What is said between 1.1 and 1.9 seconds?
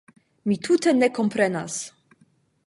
komprenas!